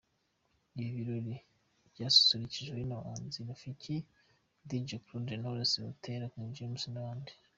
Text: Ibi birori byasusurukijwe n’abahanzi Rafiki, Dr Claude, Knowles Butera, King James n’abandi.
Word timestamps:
Ibi 0.79 0.89
birori 0.97 1.35
byasusurukijwe 1.91 2.79
n’abahanzi 2.83 3.37
Rafiki, 3.49 3.95
Dr 4.69 4.99
Claude, 5.05 5.33
Knowles 5.41 5.73
Butera, 5.85 6.31
King 6.33 6.51
James 6.57 6.83
n’abandi. 6.93 7.31